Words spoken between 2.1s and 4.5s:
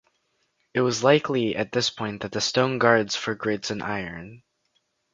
that the stone guards for grates in iron.